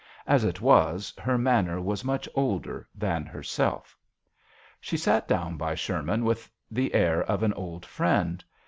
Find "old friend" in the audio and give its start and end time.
7.53-8.43